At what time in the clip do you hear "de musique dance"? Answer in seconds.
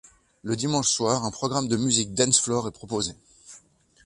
1.67-2.41